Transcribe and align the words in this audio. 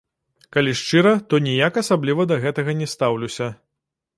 Калі 0.55 0.71
шчыра, 0.79 1.11
то 1.33 1.39
ніяк 1.47 1.77
асабліва 1.83 2.27
да 2.35 2.41
гэтага 2.47 2.71
не 2.81 2.87
стаўлюся. 2.95 3.47